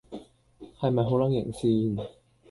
[0.79, 1.53] 係咪好撚型
[1.95, 2.07] 先